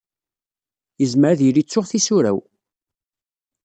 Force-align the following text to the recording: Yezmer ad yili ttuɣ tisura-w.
Yezmer 1.01 1.27
ad 1.33 1.39
yili 1.43 1.63
ttuɣ 1.63 1.85
tisura-w. 1.87 2.37